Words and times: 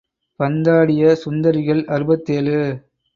பந்தாடிய 0.39 1.11
சுந்தரிகள் 1.23 1.83
அறுபத்தேழு. 1.87 2.57